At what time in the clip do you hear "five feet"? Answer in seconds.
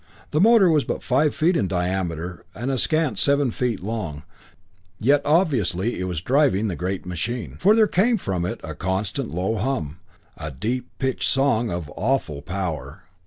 1.03-1.55